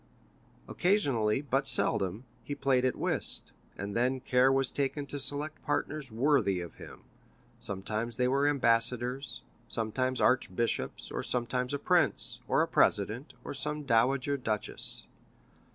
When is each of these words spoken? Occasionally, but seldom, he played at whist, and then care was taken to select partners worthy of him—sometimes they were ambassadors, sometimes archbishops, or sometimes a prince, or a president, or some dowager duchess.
Occasionally, 0.67 1.43
but 1.43 1.67
seldom, 1.67 2.23
he 2.43 2.55
played 2.55 2.85
at 2.85 2.95
whist, 2.95 3.51
and 3.77 3.95
then 3.95 4.19
care 4.19 4.51
was 4.51 4.71
taken 4.71 5.05
to 5.05 5.19
select 5.19 5.61
partners 5.63 6.11
worthy 6.11 6.59
of 6.59 6.73
him—sometimes 6.77 8.15
they 8.17 8.27
were 8.27 8.47
ambassadors, 8.47 9.43
sometimes 9.67 10.19
archbishops, 10.19 11.11
or 11.11 11.21
sometimes 11.21 11.71
a 11.71 11.77
prince, 11.77 12.39
or 12.47 12.63
a 12.63 12.67
president, 12.67 13.33
or 13.43 13.53
some 13.53 13.83
dowager 13.83 14.37
duchess. 14.37 15.05